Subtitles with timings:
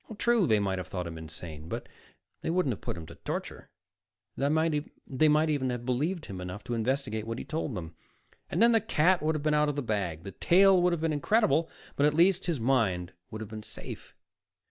[0.17, 1.87] True, they might have thought him insane, but
[2.41, 3.69] they wouldn't have put him to torture.
[4.35, 4.71] They might
[5.53, 7.93] even have believed him enough to investigate what he told them,
[8.49, 10.23] and then the cat would have been out of the bag.
[10.23, 14.15] The tale would have been incredible, but at least his mind would have been safe.